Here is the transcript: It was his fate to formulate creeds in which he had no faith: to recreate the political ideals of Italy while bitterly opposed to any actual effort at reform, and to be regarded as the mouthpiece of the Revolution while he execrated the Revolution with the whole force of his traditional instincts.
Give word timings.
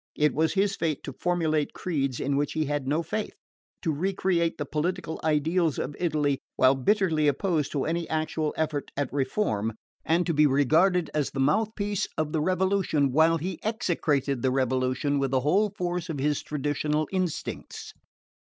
It 0.15 0.33
was 0.33 0.55
his 0.55 0.75
fate 0.75 1.03
to 1.03 1.13
formulate 1.13 1.73
creeds 1.73 2.19
in 2.19 2.35
which 2.35 2.53
he 2.53 2.65
had 2.65 2.87
no 2.87 3.03
faith: 3.03 3.35
to 3.83 3.91
recreate 3.93 4.57
the 4.57 4.65
political 4.65 5.19
ideals 5.23 5.77
of 5.77 5.95
Italy 5.99 6.39
while 6.55 6.73
bitterly 6.73 7.27
opposed 7.27 7.71
to 7.73 7.85
any 7.85 8.09
actual 8.09 8.51
effort 8.57 8.89
at 8.97 9.13
reform, 9.13 9.73
and 10.03 10.25
to 10.25 10.33
be 10.33 10.47
regarded 10.47 11.11
as 11.13 11.29
the 11.29 11.39
mouthpiece 11.39 12.07
of 12.17 12.31
the 12.31 12.41
Revolution 12.41 13.11
while 13.11 13.37
he 13.37 13.59
execrated 13.63 14.41
the 14.41 14.49
Revolution 14.49 15.19
with 15.19 15.29
the 15.29 15.41
whole 15.41 15.69
force 15.77 16.09
of 16.09 16.17
his 16.17 16.41
traditional 16.41 17.07
instincts. 17.11 17.93